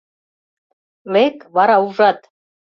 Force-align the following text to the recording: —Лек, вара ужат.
—Лек, 1.13 1.37
вара 1.55 1.75
ужат. 1.85 2.19